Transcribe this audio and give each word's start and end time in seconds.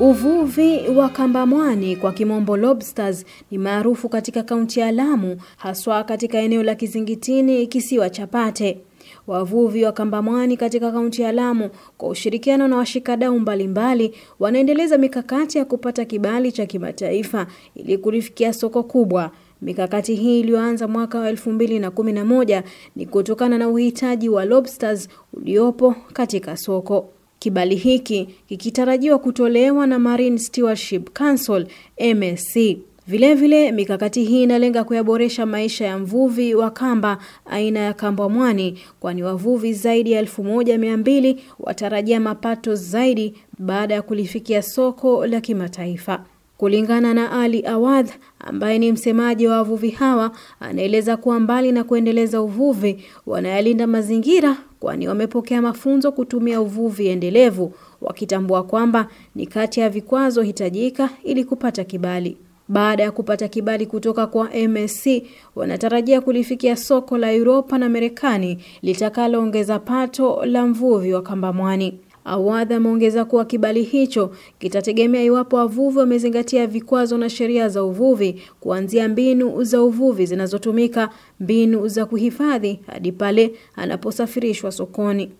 Uvuvi 0.00 0.88
wa 0.96 1.08
kambamwani 1.08 1.96
kwa 1.96 2.12
kimombo 2.12 2.56
lobsters 2.56 3.24
ni 3.50 3.58
maarufu 3.58 4.08
katika 4.08 4.42
kaunti 4.42 4.80
ya 4.80 4.92
Lamu, 4.92 5.36
haswa 5.56 6.04
katika 6.04 6.38
eneo 6.38 6.62
la 6.62 6.74
Kizingitini, 6.74 7.66
kisiwa 7.66 8.10
cha 8.10 8.26
Pate. 8.26 8.78
Wavuvi 9.26 9.84
wa 9.84 9.92
kambamwani 9.92 10.56
katika 10.56 10.92
kaunti 10.92 11.22
ya 11.22 11.32
Lamu 11.32 11.70
kwa 11.98 12.08
ushirikiano 12.08 12.68
na 12.68 12.76
washikadau 12.76 13.40
mbalimbali 13.40 14.14
wanaendeleza 14.38 14.98
mikakati 14.98 15.58
ya 15.58 15.64
kupata 15.64 16.04
kibali 16.04 16.52
cha 16.52 16.66
kimataifa 16.66 17.46
ili 17.74 17.98
kulifikia 17.98 18.52
soko 18.52 18.82
kubwa. 18.82 19.30
Mikakati 19.62 20.14
hii 20.14 20.40
iliyoanza 20.40 20.88
mwaka 20.88 21.18
wa 21.18 21.32
2011 21.32 22.62
ni 22.96 23.06
kutokana 23.06 23.58
na 23.58 23.68
uhitaji 23.68 24.28
wa 24.28 24.44
lobsters 24.44 25.08
uliopo 25.32 25.94
katika 26.12 26.56
soko. 26.56 27.08
Kibali 27.40 27.76
hiki 27.76 28.28
kikitarajiwa 28.48 29.18
kutolewa 29.18 29.86
na 29.86 29.98
Marine 29.98 30.38
Stewardship 30.38 31.18
Council 31.18 31.66
MSC. 32.14 32.78
Vilevile 33.08 33.72
mikakati 33.72 34.24
hii 34.24 34.42
inalenga 34.42 34.84
kuyaboresha 34.84 35.46
maisha 35.46 35.84
ya 35.86 35.98
mvuvi 35.98 36.54
wa 36.54 36.70
kamba 36.70 37.18
aina 37.46 37.80
ya 37.80 37.92
kambwa 37.92 38.28
mwani, 38.28 38.78
kwani 39.00 39.22
wavuvi 39.22 39.72
zaidi 39.72 40.12
ya 40.12 40.20
elfu 40.20 40.44
moja 40.44 40.78
mia 40.78 40.96
mbili 40.96 41.42
watarajia 41.60 42.20
mapato 42.20 42.74
zaidi 42.74 43.34
baada 43.58 43.94
ya 43.94 44.02
kulifikia 44.02 44.62
soko 44.62 45.26
la 45.26 45.40
kimataifa. 45.40 46.24
Kulingana 46.58 47.14
na 47.14 47.40
Ali 47.42 47.66
Awadh 47.66 48.10
ambaye 48.40 48.78
ni 48.78 48.92
msemaji 48.92 49.46
wa 49.46 49.56
wavuvi 49.56 49.90
hawa, 49.90 50.30
anaeleza 50.60 51.16
kuwa 51.16 51.40
mbali 51.40 51.72
na 51.72 51.84
kuendeleza 51.84 52.42
uvuvi, 52.42 53.04
wanayalinda 53.26 53.86
mazingira, 53.86 54.56
kwani 54.80 55.08
wamepokea 55.08 55.62
mafunzo 55.62 56.12
kutumia 56.12 56.60
uvuvi 56.60 57.06
endelevu, 57.08 57.72
wakitambua 58.00 58.62
kwamba 58.62 59.08
ni 59.34 59.46
kati 59.46 59.80
ya 59.80 59.88
vikwazo 59.90 60.42
hitajika 60.42 61.10
ili 61.24 61.44
kupata 61.44 61.84
kibali. 61.84 62.36
Baada 62.68 63.02
ya 63.02 63.10
kupata 63.12 63.48
kibali 63.48 63.86
kutoka 63.86 64.26
kwa 64.26 64.48
MSC, 64.68 65.22
wanatarajia 65.56 66.20
kulifikia 66.20 66.76
soko 66.76 67.18
la 67.18 67.32
Uropa 67.32 67.78
na 67.78 67.88
Marekani 67.88 68.64
litakaloongeza 68.82 69.78
pato 69.78 70.44
la 70.44 70.66
mvuvi 70.66 71.12
wa 71.14 71.22
kambamwani. 71.22 71.98
Awadha 72.30 72.76
ameongeza 72.76 73.24
kuwa 73.24 73.44
kibali 73.44 73.82
hicho 73.82 74.30
kitategemea 74.58 75.22
iwapo 75.22 75.56
wavuvi 75.56 75.98
wamezingatia 75.98 76.66
vikwazo 76.66 77.18
na 77.18 77.30
sheria 77.30 77.68
za 77.68 77.84
uvuvi, 77.84 78.42
kuanzia 78.60 79.08
mbinu 79.08 79.64
za 79.64 79.82
uvuvi 79.82 80.26
zinazotumika, 80.26 81.10
mbinu 81.40 81.88
za 81.88 82.06
kuhifadhi, 82.06 82.80
hadi 82.86 83.12
pale 83.12 83.52
anaposafirishwa 83.76 84.72
sokoni. 84.72 85.30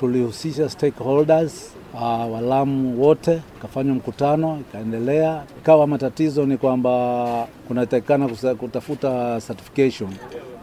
Tulihusisha 0.00 0.68
stakeholders 0.68 1.70
uh, 1.94 2.32
walamu 2.34 3.02
wote, 3.02 3.40
ikafanywa 3.58 3.94
mkutano, 3.94 4.58
ikaendelea. 4.60 5.42
Ikawa 5.62 5.86
matatizo 5.86 6.46
ni 6.46 6.56
kwamba 6.56 7.46
kunatakikana 7.68 8.28
kutafuta 8.58 9.40
certification, 9.46 10.10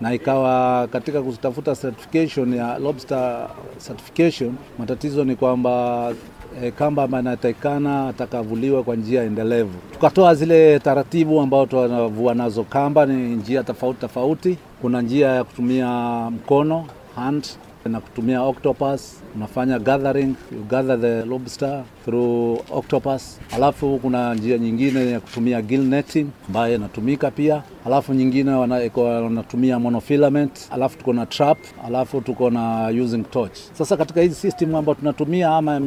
na 0.01 0.13
ikawa 0.13 0.87
katika 0.87 1.21
kutafuta 1.21 1.75
certification 1.75 2.53
ya 2.53 2.79
lobster 2.79 3.47
certification, 3.87 4.53
matatizo 4.79 5.23
ni 5.23 5.35
kwamba 5.35 6.13
e, 6.63 6.71
kamba 6.71 7.03
ambayo 7.03 7.21
inatakikana 7.21 8.07
atakavuliwa 8.07 8.83
kwa 8.83 8.95
njia 8.95 9.23
endelevu. 9.23 9.73
Tukatoa 9.93 10.35
zile 10.35 10.79
taratibu 10.79 11.41
ambao 11.41 11.65
tunavua 11.65 12.33
nazo 12.33 12.63
kamba, 12.63 13.05
ni 13.05 13.35
njia 13.35 13.63
tofauti 13.63 13.99
tofauti. 14.01 14.57
Kuna 14.81 15.01
njia 15.01 15.27
ya 15.27 15.43
kutumia 15.43 15.89
mkono 16.31 16.85
hand 17.15 17.47
na 17.87 17.99
kutumia 17.99 18.41
octopus, 18.43 19.23
unafanya 19.35 19.79
gathering, 19.79 20.35
you 20.51 20.63
gather 20.69 21.01
the 21.01 21.25
lobster 21.25 21.83
through 22.05 22.59
octopus. 22.71 23.39
Alafu 23.55 23.99
kuna 24.01 24.33
njia 24.35 24.57
nyingine 24.57 25.11
ya 25.11 25.19
kutumia 25.19 25.61
gill 25.61 25.81
netting 25.83 26.27
ambayo 26.47 26.75
inatumika 26.75 27.31
pia. 27.31 27.63
Alafu 27.85 28.13
nyingine 28.13 28.51
wanatumia 28.95 29.79
monofilament. 29.79 30.51
Alafu 30.71 30.97
tuko 30.97 31.13
na 31.13 31.25
trap, 31.25 31.57
alafu 31.85 32.21
tuko 32.21 32.49
na 32.49 32.87
using 33.03 33.23
torch. 33.31 33.57
Sasa 33.73 33.97
katika 33.97 34.21
hizi 34.21 34.35
system 34.35 34.75
ambayo 34.75 34.95
tunatumia 34.95 35.49
ama 35.49 35.81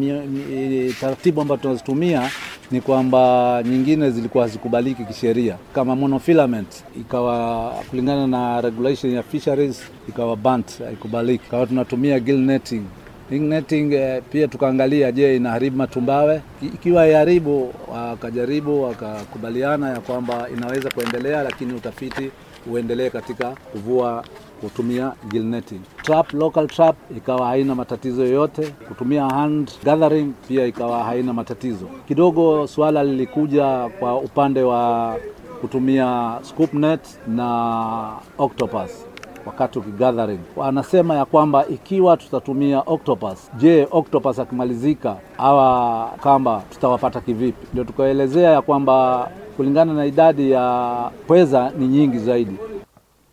taratibu 1.00 1.40
ambayo 1.40 1.60
tunazitumia 1.60 2.30
ni 2.70 2.80
kwamba 2.80 3.62
nyingine 3.66 4.10
zilikuwa 4.10 4.44
hazikubaliki 4.44 5.04
kisheria, 5.04 5.56
kama 5.74 5.96
monofilament 5.96 6.84
ikawa 7.00 7.70
kulingana 7.90 8.26
na 8.26 8.60
regulation 8.60 9.12
ya 9.14 9.22
fisheries 9.22 9.82
ikawa 10.08 10.36
bant, 10.36 10.78
haikubaliki. 10.84 11.44
Ikawa 11.48 11.66
tunatumia 11.66 12.20
gill 12.20 12.38
netting. 12.38 12.82
Netting 13.30 13.92
eh, 13.92 14.22
pia 14.32 14.48
tukaangalia, 14.48 15.12
je, 15.12 15.36
inaharibu 15.36 15.76
matumbawe? 15.76 16.40
Ikiwa 16.62 17.08
iharibu, 17.08 17.74
wakajaribu 17.92 18.82
wakakubaliana 18.82 19.90
ya 19.90 20.00
kwamba 20.00 20.46
inaweza 20.56 20.90
kuendelea, 20.90 21.42
lakini 21.42 21.72
utafiti 21.72 22.30
uendelee 22.66 23.10
katika 23.10 23.50
kuvua 23.72 24.24
kutumia 24.60 25.12
gill 25.28 25.44
netting. 25.44 25.80
Trap, 26.02 26.32
local 26.32 26.66
trap 26.66 26.96
ikawa 27.16 27.46
haina 27.46 27.74
matatizo 27.74 28.24
yoyote. 28.24 28.66
Kutumia 28.88 29.24
hand 29.28 29.70
gathering 29.84 30.32
pia 30.48 30.66
ikawa 30.66 31.04
haina 31.04 31.32
matatizo. 31.32 31.86
Kidogo 32.08 32.66
suala 32.66 33.04
lilikuja 33.04 33.88
kwa 33.98 34.18
upande 34.18 34.62
wa 34.62 35.16
kutumia 35.60 36.38
scoop 36.42 36.74
net 36.74 37.00
na 37.28 38.16
octopus 38.38 39.06
wakati 39.46 39.78
ukigathering, 39.78 40.38
wanasema 40.56 41.14
ya 41.14 41.24
kwamba 41.24 41.66
ikiwa 41.68 42.16
tutatumia 42.16 42.82
octopus, 42.86 43.50
je, 43.58 43.88
octopus 43.90 44.38
akimalizika 44.38 45.16
hawa 45.36 46.10
kamba 46.22 46.62
tutawapata 46.70 47.20
kivipi? 47.20 47.66
Ndio 47.72 47.84
tukaelezea 47.84 48.50
ya 48.50 48.62
kwamba 48.62 49.28
kulingana 49.56 49.92
na 49.94 50.06
idadi 50.06 50.50
ya 50.50 51.10
pweza 51.26 51.72
ni 51.78 51.88
nyingi 51.88 52.18
zaidi. 52.18 52.52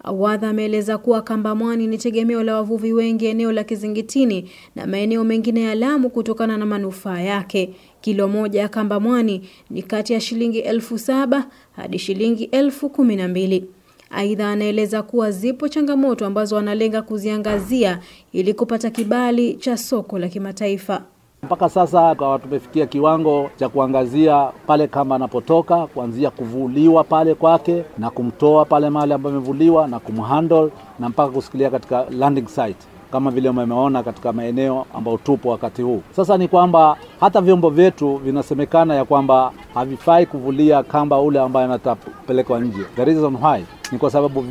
Awadha 0.03 0.49
ameeleza 0.49 0.97
kuwa 0.97 1.21
kamba 1.21 1.55
mwani 1.55 1.87
ni 1.87 1.97
tegemeo 1.97 2.43
la 2.43 2.55
wavuvi 2.55 2.93
wengi 2.93 3.25
eneo 3.25 3.51
la 3.51 3.63
Kizingitini 3.63 4.49
na 4.75 4.87
maeneo 4.87 5.23
mengine 5.23 5.61
ya 5.61 5.75
Lamu 5.75 6.09
kutokana 6.09 6.57
na 6.57 6.65
manufaa 6.65 7.19
yake. 7.19 7.73
Kilo 8.01 8.27
moja 8.27 8.59
ya 8.61 8.69
kamba 8.69 8.99
mwani 8.99 9.49
ni 9.69 9.83
kati 9.83 10.13
ya 10.13 10.19
shilingi 10.21 10.59
elfu 10.59 10.97
saba 10.99 11.45
hadi 11.75 11.99
shilingi 11.99 12.43
elfu 12.43 12.89
kumi 12.89 13.15
na 13.15 13.27
mbili. 13.27 13.65
Aidha, 14.11 14.49
anaeleza 14.51 15.03
kuwa 15.03 15.31
zipo 15.31 15.67
changamoto 15.67 16.25
ambazo 16.25 16.55
wanalenga 16.55 17.01
kuziangazia 17.01 17.99
ili 18.33 18.53
kupata 18.53 18.89
kibali 18.89 19.53
cha 19.53 19.77
soko 19.77 20.19
la 20.19 20.27
kimataifa. 20.27 21.01
Mpaka 21.43 21.69
sasa 21.69 22.15
kwa 22.15 22.39
tumefikia 22.39 22.85
kiwango 22.85 23.49
cha 23.59 23.69
kuangazia 23.69 24.51
pale 24.67 24.87
kamba 24.87 25.15
anapotoka, 25.15 25.87
kuanzia 25.87 26.29
kuvuliwa 26.29 27.03
pale 27.03 27.35
kwake 27.35 27.83
na 27.97 28.09
kumtoa 28.09 28.65
pale 28.65 28.89
mahali 28.89 29.13
ambayo 29.13 29.35
amevuliwa 29.35 29.87
na 29.87 29.99
kumhandle 29.99 30.69
na 30.99 31.09
mpaka 31.09 31.31
kusikilia 31.31 31.69
katika 31.69 32.05
landing 32.09 32.47
site 32.47 32.87
kama 33.11 33.31
vile 33.31 33.49
umeona 33.49 34.03
katika 34.03 34.33
maeneo 34.33 34.85
ambayo 34.93 35.17
tupo 35.17 35.49
wakati 35.49 35.81
huu. 35.81 36.01
Sasa 36.15 36.37
ni 36.37 36.47
kwamba 36.47 36.97
hata 37.19 37.41
vyombo 37.41 37.69
vyetu 37.69 38.15
vinasemekana 38.15 38.95
ya 38.95 39.05
kwamba 39.05 39.51
havifai 39.73 40.25
kuvulia 40.25 40.83
kamba 40.83 41.19
ule 41.19 41.39
ambaye 41.39 41.65
anatapelekwa 41.65 42.59
nje. 42.59 42.79
The 42.95 43.05
reason 43.05 43.35
why 43.35 43.63
ni 43.91 43.97
kwa 43.97 44.11
sababu 44.11 44.45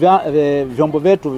vyombo 0.69 0.99
vyetu 0.99 1.31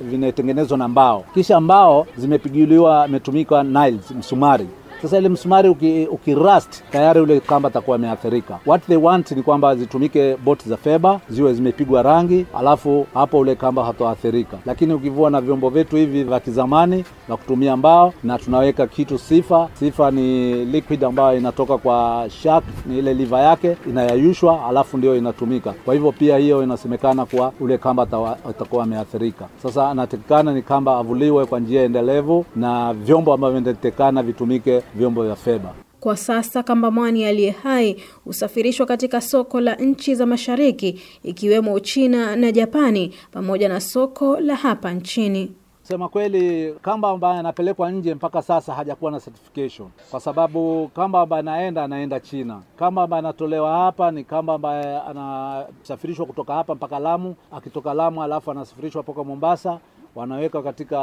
vimetengenezwa 0.00 0.78
na 0.78 0.88
mbao, 0.88 1.24
kisha 1.34 1.60
mbao 1.60 2.06
zimepigiliwa, 2.16 3.06
imetumika 3.08 3.62
nails, 3.62 4.10
msumari 4.10 4.66
sasa 5.02 5.18
ile 5.18 5.28
msumari 5.28 5.68
ukirust 6.10 6.68
uki 6.82 6.92
tayari 6.92 7.20
ule 7.20 7.40
kamba 7.40 7.68
atakuwa 7.68 7.96
ameathirika. 7.96 8.58
What 8.66 8.86
they 8.86 8.96
want 8.96 9.30
ni 9.30 9.42
kwamba 9.42 9.76
zitumike 9.76 10.36
boti 10.44 10.68
za 10.68 10.76
feba 10.76 11.20
ziwe 11.28 11.54
zimepigwa 11.54 12.02
rangi, 12.02 12.46
alafu 12.58 13.06
hapo 13.14 13.38
ule 13.38 13.54
kamba 13.54 13.84
hatoathirika. 13.84 14.58
Lakini 14.66 14.92
ukivua 14.94 15.30
na 15.30 15.40
vyombo 15.40 15.68
vyetu 15.70 15.96
hivi 15.96 16.24
vya 16.24 16.40
kizamani 16.40 17.04
vya 17.28 17.36
kutumia 17.36 17.76
mbao, 17.76 18.12
na 18.24 18.38
tunaweka 18.38 18.86
kitu 18.86 19.18
sifa. 19.18 19.68
Sifa 19.74 20.10
ni 20.10 20.54
liquid 20.64 21.04
ambayo 21.04 21.38
inatoka 21.38 21.78
kwa 21.78 22.26
shark, 22.42 22.64
ni 22.86 22.98
ile 22.98 23.14
liva 23.14 23.40
yake 23.40 23.76
inayayushwa, 23.88 24.66
alafu 24.68 24.98
ndio 24.98 25.16
inatumika. 25.16 25.72
Kwa 25.84 25.94
hivyo 25.94 26.12
pia 26.12 26.36
hiyo 26.38 26.62
inasemekana 26.62 27.26
kuwa 27.26 27.52
ule 27.60 27.78
kamba 27.78 28.02
atakuwa 28.48 28.84
ameathirika. 28.84 29.44
Sasa 29.62 29.90
anatakikana 29.90 30.52
ni 30.54 30.62
kamba 30.62 30.98
avuliwe 30.98 31.46
kwa 31.46 31.60
njia 31.60 31.82
endelevu 31.82 32.44
na 32.56 32.92
vyombo 32.94 33.32
ambavyo 33.34 33.60
vinatakikana 33.60 34.22
vitumike 34.22 34.82
vyombo 34.94 35.24
vya 35.24 35.36
feba. 35.36 35.74
Kwa 36.00 36.16
sasa 36.16 36.62
kambamwani 36.62 37.24
aliye 37.24 37.50
hai 37.50 38.02
husafirishwa 38.24 38.86
katika 38.86 39.20
soko 39.20 39.60
la 39.60 39.74
nchi 39.74 40.14
za 40.14 40.26
mashariki 40.26 41.00
ikiwemo 41.22 41.72
Uchina 41.74 42.36
na 42.36 42.52
Japani 42.52 43.14
pamoja 43.32 43.68
na 43.68 43.80
soko 43.80 44.40
la 44.40 44.54
hapa 44.54 44.92
nchini. 44.92 45.52
Sema 45.82 46.08
kweli, 46.08 46.74
kamba 46.82 47.08
ambaye 47.10 47.38
anapelekwa 47.38 47.90
nje 47.90 48.14
mpaka 48.14 48.42
sasa 48.42 48.74
hajakuwa 48.74 49.10
na 49.10 49.20
certification, 49.20 49.88
kwa 50.10 50.20
sababu 50.20 50.88
kamba 50.96 51.20
ambaye 51.20 51.40
anaenda 51.40 51.84
anaenda 51.84 52.20
China. 52.20 52.62
Kamba 52.78 53.02
ambaye 53.02 53.18
anatolewa 53.18 53.72
hapa 53.78 54.10
ni 54.10 54.24
kamba 54.24 54.54
ambaye 54.54 54.98
anasafirishwa 55.00 56.26
kutoka 56.26 56.54
hapa 56.54 56.74
mpaka 56.74 56.98
Lamu, 56.98 57.34
akitoka 57.52 57.94
Lamu 57.94 58.22
alafu 58.22 58.50
anasafirishwa 58.50 59.02
mpaka 59.02 59.24
Mombasa 59.24 59.78
wanaweka 60.16 60.62
katika 60.62 60.96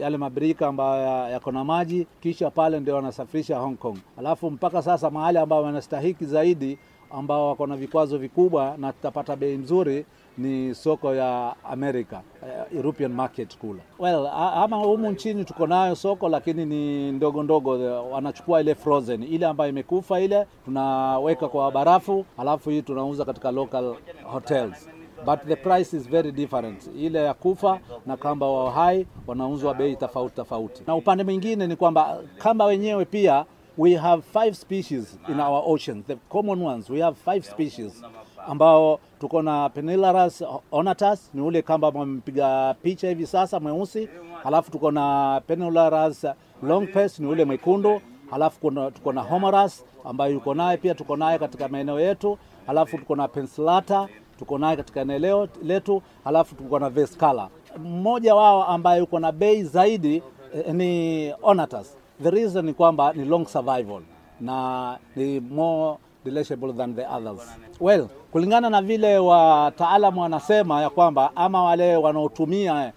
yale 0.00 0.16
mabirika 0.16 0.66
ambayo 0.68 1.30
yako 1.30 1.52
na 1.52 1.64
maji, 1.64 2.06
kisha 2.20 2.50
pale 2.50 2.80
ndio 2.80 2.94
wanasafirisha 2.94 3.58
Hong 3.58 3.76
Kong. 3.76 3.96
Alafu 4.18 4.50
mpaka 4.50 4.82
sasa 4.82 5.10
mahali 5.10 5.38
ambao 5.38 5.62
wanastahiki 5.62 6.24
zaidi 6.24 6.78
ambao 7.10 7.48
wako 7.48 7.66
na 7.66 7.76
vikwazo 7.76 8.18
vikubwa 8.18 8.74
na 8.78 8.92
tutapata 8.92 9.36
bei 9.36 9.56
nzuri 9.56 10.04
ni 10.38 10.74
soko 10.74 11.14
ya 11.14 11.54
America, 11.64 12.16
uh, 12.42 12.76
European 12.76 13.12
market 13.12 13.58
kula. 13.58 13.80
Well, 13.98 14.26
ama 14.36 14.76
humu 14.76 15.10
nchini 15.10 15.44
tuko 15.44 15.66
nayo 15.66 15.94
soko 15.96 16.28
lakini 16.28 16.66
ni 16.66 17.12
ndogo 17.12 17.42
ndogo, 17.42 17.70
wanachukua 18.10 18.60
ile 18.60 18.74
frozen 18.74 19.22
ile 19.22 19.46
ambayo 19.46 19.70
imekufa 19.70 20.20
ile 20.20 20.46
tunaweka 20.64 21.48
kwa 21.48 21.72
barafu, 21.72 22.24
alafu 22.38 22.70
hii 22.70 22.82
tunauza 22.82 23.24
katika 23.24 23.50
local 23.50 23.94
hotels 24.24 24.88
but 25.26 25.40
the 25.48 25.56
price 25.56 25.96
is 25.96 26.06
very 26.08 26.32
different. 26.32 26.90
Ile 26.98 27.24
ya 27.24 27.34
kufa 27.34 27.80
na 28.06 28.16
kamba 28.16 28.46
wa 28.46 28.70
hai 28.72 29.06
wanauzwa 29.26 29.74
bei 29.74 29.96
tofauti 29.96 30.34
tofauti, 30.36 30.82
na 30.86 30.94
upande 30.94 31.24
mwingine 31.24 31.66
ni 31.66 31.76
kwamba 31.76 32.18
kamba 32.38 32.64
wenyewe 32.64 33.04
pia 33.04 33.44
we 33.78 33.94
have 33.96 34.22
five 34.22 34.54
species 34.56 35.18
in 35.28 35.40
our 35.40 35.62
ocean. 35.66 36.02
The 36.06 36.16
common 36.28 36.62
ones 36.62 36.90
we 36.90 37.00
have 37.00 37.16
five 37.24 37.44
species 37.44 38.02
ambao 38.48 39.00
tuko 39.20 39.42
na 39.42 39.68
Penilaras 39.68 40.44
onatus 40.72 41.30
ni 41.34 41.40
ule 41.42 41.62
kamba 41.62 41.90
mpiga 41.90 42.74
picha 42.82 43.08
hivi 43.08 43.26
sasa 43.26 43.60
mweusi, 43.60 44.08
halafu 44.42 44.70
tuko 44.70 44.90
na 44.90 45.40
Penilaras 45.46 46.26
longpes 46.62 47.20
ni 47.20 47.26
ule 47.26 47.44
mwekundu, 47.44 48.00
halafu 48.30 48.70
tuko 48.94 49.12
na 49.12 49.20
Homarus 49.22 49.84
ambayo 50.04 50.32
yuko 50.32 50.54
naye 50.54 50.76
pia 50.76 50.94
tuko 50.94 51.16
naye 51.16 51.38
katika 51.38 51.68
maeneo 51.68 52.00
yetu, 52.00 52.38
halafu 52.66 52.98
tuko 52.98 53.16
na 53.16 53.28
Penslata 53.28 54.08
tuko 54.38 54.58
naye 54.58 54.76
katika 54.76 55.00
eneo 55.00 55.48
letu, 55.62 56.02
halafu 56.24 56.54
tuko 56.54 56.78
na 56.78 56.90
Vescala. 56.90 57.48
Mmoja 57.78 58.34
wao 58.34 58.64
ambaye 58.64 59.00
yuko 59.00 59.18
na 59.18 59.32
bei 59.32 59.62
zaidi 59.62 60.22
eh, 60.54 60.74
ni 60.74 61.32
Onatus. 61.42 61.96
The 62.22 62.30
reason 62.30 62.64
ni 62.64 62.72
kwamba 62.74 63.12
ni 63.12 63.24
long 63.24 63.46
survival 63.46 64.00
na 64.40 64.98
ni 65.16 65.40
more 65.40 65.98
deliciable 66.24 66.72
than 66.72 66.94
the 66.94 67.06
others. 67.06 67.40
Well, 67.80 68.08
kulingana 68.32 68.70
na 68.70 68.82
vile 68.82 69.18
wataalamu 69.18 70.20
wanasema 70.20 70.82
ya 70.82 70.90
kwamba 70.90 71.30
ama 71.36 71.62
wale 71.64 71.96
wanaotumia 71.96 72.92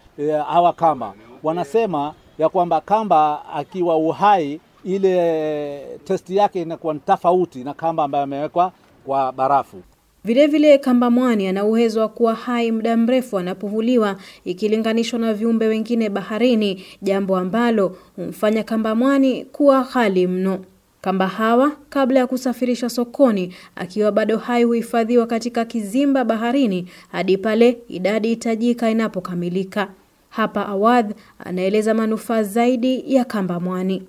hawa 0.47 0.73
kamba 0.73 1.13
wanasema 1.43 2.13
ya 2.37 2.49
kwamba 2.49 2.81
kamba 2.81 3.45
akiwa 3.53 3.97
uhai 3.97 4.61
ile 4.83 5.99
testi 6.03 6.35
yake 6.35 6.61
inakuwa 6.61 6.93
ni 6.93 6.99
tofauti 6.99 7.63
na 7.63 7.73
kamba 7.73 8.03
ambayo 8.03 8.23
amewekwa 8.23 8.71
kwa 9.05 9.31
barafu. 9.31 9.77
Vilevile 10.25 10.77
kamba 10.77 11.09
mwani 11.09 11.47
ana 11.47 11.63
uwezo 11.65 11.99
wa 12.01 12.09
kuwa 12.09 12.35
hai 12.35 12.71
muda 12.71 12.97
mrefu 12.97 13.37
anapovuliwa 13.37 14.15
ikilinganishwa 14.45 15.19
na 15.19 15.33
viumbe 15.33 15.67
wengine 15.67 16.09
baharini, 16.09 16.83
jambo 17.01 17.37
ambalo 17.37 17.97
humfanya 18.15 18.63
kamba 18.63 18.95
mwani 18.95 19.45
kuwa 19.45 19.87
ghali 19.93 20.27
mno. 20.27 20.59
Kamba 21.01 21.27
hawa 21.27 21.71
kabla 21.89 22.19
ya 22.19 22.27
kusafirishwa 22.27 22.89
sokoni, 22.89 23.53
akiwa 23.75 24.11
bado 24.11 24.37
hai 24.37 24.63
huhifadhiwa 24.63 25.27
katika 25.27 25.65
kizimba 25.65 26.23
baharini 26.25 26.87
hadi 27.11 27.37
pale 27.37 27.77
idadi 27.89 28.27
hitajika 28.27 28.89
inapokamilika. 28.89 29.87
Hapa 30.29 30.65
Awadh 30.67 31.11
anaeleza 31.39 31.93
manufaa 31.93 32.43
zaidi 32.43 33.15
ya 33.15 33.25
kamba 33.25 33.59
mwani. 33.59 34.03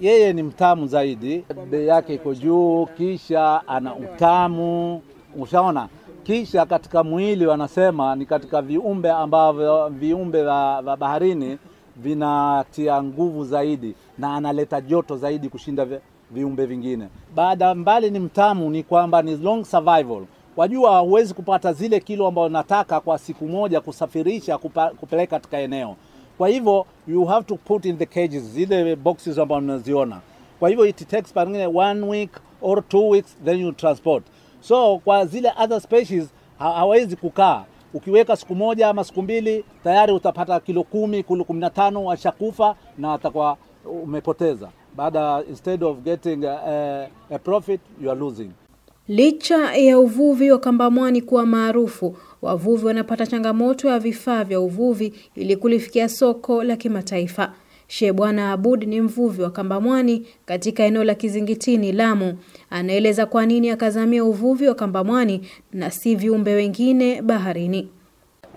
Yeye 0.00 0.32
ni 0.32 0.42
mtamu 0.42 0.86
zaidi, 0.86 1.44
bei 1.70 1.86
yake 1.86 2.14
iko 2.14 2.34
juu, 2.34 2.86
kisha 2.96 3.68
ana 3.68 3.94
utamu 3.94 5.02
Ushaona, 5.40 5.88
kisha 6.24 6.66
katika 6.66 7.04
mwili 7.04 7.46
wanasema 7.46 8.16
ni 8.16 8.26
katika 8.26 8.62
viumbe 8.62 9.10
ambavyo 9.10 9.88
viumbe 9.88 10.42
vya 10.42 10.96
baharini 10.98 11.58
vinatia 11.96 13.02
nguvu 13.02 13.44
zaidi 13.44 13.94
na 14.18 14.34
analeta 14.34 14.80
joto 14.80 15.16
zaidi 15.16 15.48
kushinda 15.48 15.86
viumbe 16.30 16.66
vingine. 16.66 17.08
Baada 17.34 17.74
mbali 17.74 18.10
ni 18.10 18.18
mtamu, 18.18 18.70
ni 18.70 18.82
kwamba 18.82 19.22
ni 19.22 19.36
long 19.36 19.64
survival. 19.64 20.22
Wajua, 20.56 20.98
huwezi 20.98 21.34
kupata 21.34 21.72
zile 21.72 22.00
kilo 22.00 22.26
ambazo 22.26 22.48
nataka 22.48 23.00
kwa 23.00 23.18
siku 23.18 23.48
moja 23.48 23.80
kusafirisha 23.80 24.58
kupa, 24.58 24.90
kupeleka 24.90 25.36
katika 25.36 25.58
eneo. 25.58 25.96
Kwa 26.38 26.48
hivyo 26.48 26.86
you 27.08 27.24
have 27.24 27.44
to 27.46 27.56
put 27.56 27.84
in 27.84 27.98
the 27.98 28.06
cages, 28.06 28.42
zile 28.42 28.96
boxes 28.96 29.38
ambazo 29.38 29.58
unaziona. 29.64 30.20
Kwa 30.58 30.68
hivyo 30.68 30.86
it 30.86 31.08
takes 31.08 31.32
pengine 31.32 31.66
one 31.66 32.06
week 32.06 32.30
or 32.62 32.88
two 32.88 33.08
weeks 33.08 33.36
then 33.44 33.60
you 33.60 33.72
transport 33.72 34.24
So 34.68 34.98
kwa 34.98 35.26
zile 35.26 35.52
other 35.64 35.80
species 35.80 36.28
ha 36.58 36.70
hawezi 36.72 37.16
kukaa. 37.16 37.64
Ukiweka 37.94 38.36
siku 38.36 38.54
moja 38.54 38.88
ama 38.88 39.04
siku 39.04 39.22
mbili, 39.22 39.64
tayari 39.84 40.12
utapata 40.12 40.60
kilo 40.60 40.82
kumi, 40.82 41.22
kilo 41.22 41.44
kumi 41.44 41.60
na 41.60 41.70
tano 41.70 42.04
washakufa 42.04 42.76
na 42.98 43.14
atakuwa 43.14 43.56
umepoteza. 44.02 44.68
Baada 44.96 45.42
instead 45.48 45.84
of 45.84 45.98
getting 45.98 46.44
a, 46.44 47.08
a 47.30 47.38
profit 47.38 47.80
you 48.02 48.10
are 48.10 48.20
losing. 48.20 48.50
Licha 49.08 49.74
ya 49.76 49.98
uvuvi 49.98 50.50
wa 50.50 50.58
kambamwani 50.58 51.22
kuwa 51.22 51.46
maarufu, 51.46 52.16
wavuvi 52.42 52.86
wanapata 52.86 53.26
changamoto 53.26 53.88
ya 53.88 53.98
vifaa 53.98 54.44
vya 54.44 54.60
uvuvi 54.60 55.14
ili 55.34 55.56
kulifikia 55.56 56.08
soko 56.08 56.64
la 56.64 56.76
kimataifa. 56.76 57.52
Sheikh 57.88 58.12
Bwana 58.12 58.52
Abud 58.52 58.84
ni 58.84 59.00
mvuvi 59.00 59.42
wa 59.42 59.50
Kambamwani 59.50 60.26
katika 60.46 60.82
eneo 60.84 61.04
la 61.04 61.14
Kizingitini, 61.14 61.92
Lamu. 61.92 62.38
Anaeleza 62.70 63.26
kwa 63.26 63.46
nini 63.46 63.70
akazamia 63.70 64.24
uvuvi 64.24 64.68
wa 64.68 64.74
Kambamwani 64.74 65.48
na 65.72 65.90
si 65.90 66.14
viumbe 66.16 66.54
wengine 66.54 67.22
baharini. 67.22 67.88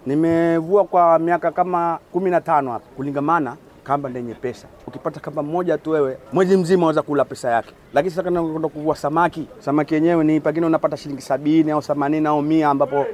Nimevua 0.06 0.84
kwa 0.86 1.20
miaka 1.20 1.52
kama 1.52 2.00
kumi 2.12 2.30
na 2.32 2.42
tano 2.42 2.72
hapa, 2.72 2.86
kulingamana 2.96 3.56
kamba 3.84 4.10
ndenye 4.10 4.34
pesa. 4.34 4.68
Ukipata 4.88 5.20
kamba 5.20 5.44
mmoja 5.44 5.78
tu 5.78 5.90
wewe 5.92 6.18
mwezi 6.34 6.58
mzima 6.58 6.80
unaweza 6.80 7.02
kula 7.02 7.26
pesa 7.26 7.50
yake, 7.52 7.74
lakini 7.94 8.10
sasa 8.12 8.24
kana 8.24 8.44
kwenda 8.44 8.68
kuvua 8.70 8.96
samaki, 8.96 9.48
samaki 9.60 9.94
yenyewe 9.94 10.24
ni 10.24 10.40
pengine 10.40 10.66
unapata 10.66 10.98
shilingi 10.98 11.22
sabini 11.22 11.72
au 11.72 11.82
themanini 11.82 12.28
au 12.28 12.42
mia, 12.42 12.70
ambapo 12.70 13.06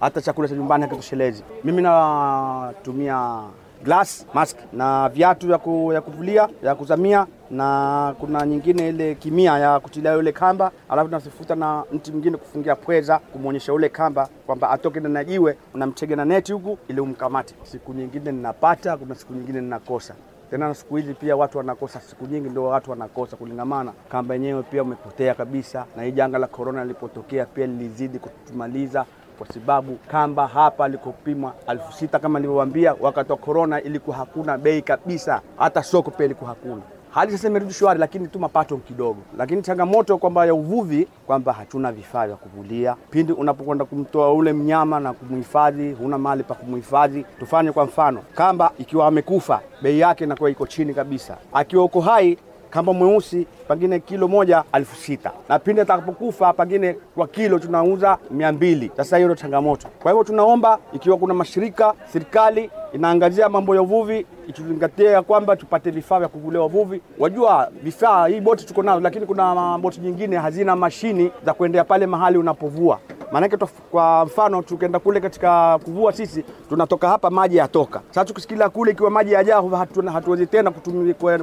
hata 0.00 0.20
chakula 0.20 0.48
cha 0.48 0.54
nyumbani 0.54 0.82
hakitoshelezi. 0.84 1.42
Mimi 1.64 1.82
natumia 1.82 3.42
glass 3.84 4.26
mask 4.34 4.56
na 4.72 5.08
viatu 5.08 5.46
vya 5.46 5.58
ku, 5.58 5.92
ya 5.92 6.00
kuvulia 6.00 6.48
ya 6.62 6.74
kuzamia, 6.74 7.26
na 7.50 8.14
kuna 8.20 8.46
nyingine 8.46 8.88
ile 8.88 9.14
kimia 9.14 9.58
ya 9.58 9.80
kutilia 9.80 10.12
yule 10.12 10.32
kamba, 10.32 10.70
alafu 10.88 11.08
tunasifuta 11.08 11.54
na 11.54 11.84
mti 11.92 12.12
mwingine 12.12 12.36
kufungia 12.36 12.76
pweza, 12.76 13.18
kumwonyesha 13.18 13.72
ule 13.72 13.88
kamba 13.88 14.28
kwamba 14.46 14.70
atoke 14.70 15.00
na 15.00 15.24
jiwe, 15.24 15.56
unamtega 15.74 16.16
na 16.16 16.24
neti 16.24 16.52
huku 16.52 16.78
ili 16.88 17.00
umkamate. 17.00 17.54
Siku 17.62 17.92
nyingine 17.94 18.32
ninapata, 18.32 18.96
kuna 18.96 19.14
siku 19.14 19.32
nyingine 19.34 19.60
ninakosa 19.60 20.14
tena 20.50 20.68
na 20.68 20.74
siku 20.74 20.96
hizi 20.96 21.14
pia 21.14 21.36
watu 21.36 21.58
wanakosa, 21.58 22.00
siku 22.00 22.26
nyingi 22.26 22.48
ndio 22.48 22.64
watu 22.64 22.90
wanakosa 22.90 23.36
kulingamana. 23.36 23.92
Kamba 24.08 24.34
yenyewe 24.34 24.62
pia 24.62 24.82
umepotea 24.82 25.34
kabisa, 25.34 25.84
na 25.96 26.02
hii 26.02 26.12
janga 26.12 26.38
la 26.38 26.46
korona 26.46 26.82
lilipotokea 26.82 27.46
pia 27.46 27.66
lilizidi 27.66 28.18
kutumaliza 28.18 29.04
kwa 29.40 29.48
sababu 29.54 29.98
kamba 30.10 30.46
hapa 30.46 30.84
alikopimwa 30.84 31.54
elfu 31.68 31.92
sita 31.92 32.18
kama 32.18 32.38
nilivyowaambia, 32.38 32.94
wakati 33.00 33.32
wa 33.32 33.38
korona 33.38 33.82
ilikuwa 33.82 34.16
hakuna 34.16 34.58
bei 34.58 34.82
kabisa, 34.82 35.40
hata 35.58 35.82
soko 35.82 36.10
pia 36.10 36.26
ilikuwa 36.26 36.48
hakuna. 36.50 36.82
Hali 37.10 37.32
sasa 37.32 37.48
imerudi 37.48 37.72
shwari, 37.74 38.00
lakini 38.00 38.28
tu 38.28 38.38
mapato 38.38 38.76
kidogo. 38.76 39.18
Lakini 39.38 39.62
changamoto 39.62 40.18
kwamba 40.18 40.46
ya 40.46 40.54
uvuvi 40.54 41.08
kwamba 41.26 41.52
hatuna 41.52 41.92
vifaa 41.92 42.26
vya 42.26 42.36
kuvulia. 42.36 42.96
Pindi 43.10 43.32
unapokwenda 43.32 43.84
kumtoa 43.84 44.32
ule 44.32 44.52
mnyama 44.52 45.00
na 45.00 45.12
kumhifadhi, 45.12 45.92
huna 45.92 46.18
mahali 46.18 46.42
pa 46.42 46.54
kumhifadhi. 46.54 47.24
Tufanye 47.38 47.72
kwa 47.72 47.84
mfano, 47.84 48.22
kamba 48.34 48.70
ikiwa 48.78 49.06
amekufa, 49.06 49.60
bei 49.82 50.00
yake 50.00 50.24
inakuwa 50.24 50.50
iko 50.50 50.66
chini 50.66 50.94
kabisa. 50.94 51.36
Akiwa 51.52 51.84
uko 51.84 52.00
hai 52.00 52.38
kamba 52.70 52.92
mweusi 52.92 53.46
pengine 53.68 54.00
kilo 54.00 54.28
moja 54.28 54.64
elfu 54.72 54.96
sita 54.96 55.32
na 55.48 55.58
pindi 55.58 55.80
atakapokufa 55.80 56.52
pengine 56.52 56.96
kwa 57.14 57.26
kilo 57.28 57.58
tunauza 57.58 58.18
mia 58.30 58.52
mbili. 58.52 58.90
Sasa 58.96 59.16
hiyo 59.16 59.28
ndio 59.28 59.36
changamoto. 59.42 59.88
Kwa 60.02 60.10
hivyo 60.12 60.24
tunaomba 60.24 60.78
ikiwa 60.92 61.16
kuna 61.16 61.34
mashirika, 61.34 61.94
serikali 62.12 62.70
inaangazia 62.92 63.48
mambo 63.48 63.74
ya 63.74 63.82
uvuvi, 63.82 64.26
ituzingatie 64.48 65.06
ya 65.06 65.22
kwamba 65.22 65.56
tupate 65.56 65.90
vifaa 65.90 66.18
vya 66.18 66.28
kuvulia 66.28 66.60
wavuvi. 66.60 67.00
Wajua 67.18 67.68
vifaa, 67.82 68.26
hii 68.26 68.40
boti 68.40 68.66
tuko 68.66 68.82
nazo, 68.82 69.00
lakini 69.00 69.26
kuna 69.26 69.78
boti 69.78 70.00
nyingine 70.00 70.36
hazina 70.36 70.76
mashini 70.76 71.30
za 71.44 71.54
kuendea 71.54 71.84
pale 71.84 72.06
mahali 72.06 72.38
unapovua. 72.38 72.98
Maanake 73.32 73.56
kwa 73.90 74.24
mfano 74.26 74.62
tukienda 74.62 74.98
kule 74.98 75.20
katika 75.20 75.78
kuvua 75.78 76.12
sisi 76.12 76.44
tunatoka 76.68 77.08
hapa 77.08 77.30
maji 77.30 77.56
yatoka. 77.56 78.00
Sasa 78.08 78.24
tukisikila 78.24 78.68
kule 78.68 78.92
ikiwa 78.92 79.10
maji 79.10 79.32
yajaa, 79.32 79.62
hatuwezi 79.62 80.08
hatu 80.12 80.46
tena 80.46 80.70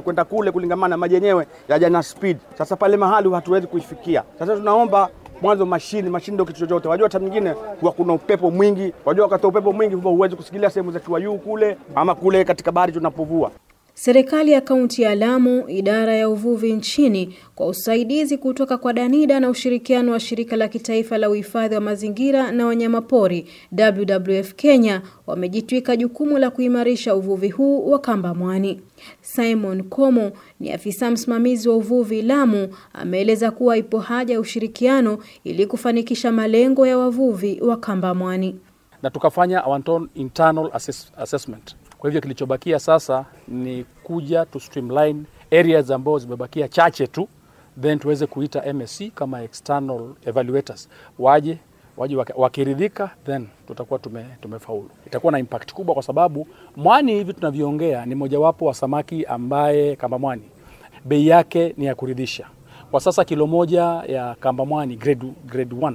kwenda 0.02 0.24
kule 0.24 0.50
kulingamana 0.50 0.96
maji 0.96 1.14
yenyewe 1.14 1.46
yaja 1.68 1.90
na 1.90 2.02
speed. 2.02 2.36
Sasa 2.58 2.76
pale 2.76 2.96
mahali 2.96 3.30
hatuwezi 3.30 3.66
kuifikia. 3.66 4.22
Sasa 4.38 4.56
tunaomba 4.56 5.08
mwanzo 5.42 5.66
mashini, 5.66 6.10
mashini 6.10 6.34
ndio 6.34 6.44
kitu 6.46 6.58
chochote. 6.58 6.88
Wajua 6.88 7.06
hata 7.06 7.18
mwingine 7.18 7.54
huwa 7.80 7.92
kuna 7.92 8.12
upepo 8.12 8.50
mwingi, 8.50 8.92
wajua 9.04 9.24
wakati 9.24 9.46
upepo 9.46 9.72
mwingi 9.72 9.94
huwa 9.94 10.12
huwezi 10.12 10.36
kusikilia 10.36 10.70
sehemu 10.70 10.92
za 10.92 11.00
kiwayuu 11.00 11.38
kule 11.38 11.76
ama 11.94 12.14
kule 12.14 12.44
katika 12.44 12.72
bahari 12.72 12.92
tunapovua. 12.92 13.50
Serikali 14.00 14.52
ya 14.52 14.60
kaunti 14.60 15.02
ya 15.02 15.14
Lamu, 15.14 15.68
idara 15.68 16.14
ya 16.14 16.28
uvuvi 16.28 16.72
nchini, 16.72 17.34
kwa 17.54 17.66
usaidizi 17.66 18.38
kutoka 18.38 18.78
kwa 18.78 18.92
Danida 18.92 19.40
na 19.40 19.50
ushirikiano 19.50 20.12
wa 20.12 20.20
shirika 20.20 20.56
la 20.56 20.68
kitaifa 20.68 21.18
la 21.18 21.30
uhifadhi 21.30 21.74
wa 21.74 21.80
mazingira 21.80 22.52
na 22.52 22.66
wanyamapori 22.66 23.48
WWF 23.78 24.54
Kenya, 24.54 25.02
wamejitwika 25.26 25.96
jukumu 25.96 26.38
la 26.38 26.50
kuimarisha 26.50 27.14
uvuvi 27.14 27.48
huu 27.48 27.90
wa 27.90 27.98
kamba 27.98 28.34
mwani. 28.34 28.80
Simon 29.20 29.82
Komo 29.82 30.32
ni 30.60 30.72
afisa 30.72 31.10
msimamizi 31.10 31.68
wa 31.68 31.76
uvuvi 31.76 32.22
Lamu, 32.22 32.68
ameeleza 32.92 33.50
kuwa 33.50 33.76
ipo 33.76 33.98
haja 33.98 34.34
ya 34.34 34.40
ushirikiano 34.40 35.18
ili 35.44 35.66
kufanikisha 35.66 36.32
malengo 36.32 36.86
ya 36.86 36.98
wavuvi 36.98 37.60
wa 37.60 37.76
kamba 37.76 38.14
mwani. 38.14 38.56
Na 39.02 39.10
tukafanya 39.10 39.62
our 39.66 40.08
internal 40.14 40.70
assess 40.72 41.12
assessment. 41.16 41.76
Kwa 41.98 42.10
hivyo 42.10 42.20
kilichobakia 42.20 42.78
sasa 42.78 43.24
ni 43.48 43.84
kuja 44.02 44.46
tu 44.46 44.60
streamline 44.60 45.22
areas 45.52 45.90
ambazo 45.90 46.18
zimebakia 46.18 46.68
chache 46.68 47.06
tu, 47.06 47.28
then 47.80 47.98
tuweze 47.98 48.26
kuita 48.26 48.72
MSC 48.72 49.02
kama 49.14 49.42
external 49.42 50.00
evaluators 50.26 50.88
waje 51.18 51.58
waje 51.96 52.16
wakiridhika, 52.36 53.10
then 53.26 53.46
tutakuwa 53.66 53.98
tume, 53.98 54.24
tumefaulu. 54.40 54.90
Itakuwa 55.06 55.32
na 55.32 55.38
impact 55.38 55.72
kubwa, 55.72 55.94
kwa 55.94 56.02
sababu 56.02 56.46
mwani 56.76 57.12
hivi 57.14 57.32
tunavyoongea 57.34 58.06
ni 58.06 58.14
mojawapo 58.14 58.64
wa 58.64 58.74
samaki 58.74 59.24
ambaye 59.24 59.96
kamba 59.96 60.18
mwani 60.18 60.42
bei 61.04 61.26
yake 61.26 61.74
ni 61.76 61.84
ya 61.84 61.94
kuridhisha. 61.94 62.46
Kwa 62.90 63.00
sasa 63.00 63.24
kilo 63.24 63.46
moja 63.46 63.82
ya 64.06 64.34
kamba 64.40 64.64
mwani 64.66 64.96
grade, 64.96 65.26
grade 65.46 65.76
1 65.76 65.94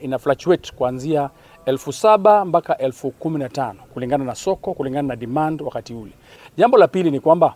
ina 0.00 0.18
fluctuate 0.18 0.72
kuanzia 0.76 1.30
elfu 1.66 1.92
saba 1.92 2.44
mpaka 2.44 2.78
elfu 2.78 3.10
kumi 3.10 3.38
na 3.38 3.48
tano 3.48 3.78
kulingana 3.94 4.24
na 4.24 4.34
soko, 4.34 4.74
kulingana 4.74 5.08
na 5.08 5.16
demand 5.16 5.62
wakati 5.62 5.94
ule. 5.94 6.12
Jambo 6.56 6.78
la 6.78 6.88
pili 6.88 7.10
ni 7.10 7.20
kwamba 7.20 7.54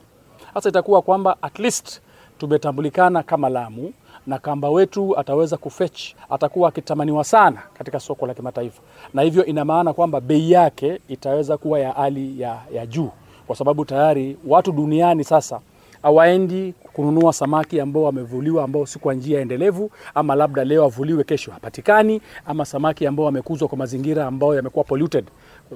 sasa 0.54 0.68
itakuwa 0.68 1.02
kwamba 1.02 1.36
at 1.42 1.58
least 1.58 2.00
tumetambulikana 2.38 3.22
kama 3.22 3.48
Lamu 3.48 3.92
na 4.26 4.38
kamba 4.38 4.70
wetu 4.70 5.18
ataweza 5.18 5.56
kufetch, 5.56 6.14
atakuwa 6.30 6.68
akitamaniwa 6.68 7.24
sana 7.24 7.62
katika 7.78 8.00
soko 8.00 8.26
la 8.26 8.34
kimataifa, 8.34 8.82
na 9.14 9.22
hivyo 9.22 9.44
ina 9.44 9.64
maana 9.64 9.92
kwamba 9.92 10.20
bei 10.20 10.50
yake 10.52 11.00
itaweza 11.08 11.56
kuwa 11.56 11.78
ya 11.80 11.92
hali 11.92 12.40
ya, 12.40 12.58
ya 12.72 12.86
juu, 12.86 13.10
kwa 13.46 13.56
sababu 13.56 13.84
tayari 13.84 14.36
watu 14.46 14.72
duniani 14.72 15.24
sasa 15.24 15.60
hawaendi 16.02 16.74
kununua 16.96 17.32
samaki 17.32 17.80
ambao 17.80 18.02
wamevuliwa 18.02 18.64
ambao 18.64 18.86
si 18.86 18.98
kwa 18.98 19.14
njia 19.14 19.40
endelevu, 19.40 19.90
ama 20.14 20.34
labda 20.34 20.64
leo 20.64 20.84
avuliwe 20.84 21.24
kesho 21.24 21.50
hapatikani, 21.52 22.20
ama 22.46 22.64
samaki 22.64 23.06
ambao 23.06 23.26
wamekuzwa 23.26 23.68
kwa 23.68 23.78
mazingira 23.78 24.26
ambayo 24.26 24.54
yamekuwa 24.54 24.84
polluted, 24.84 25.24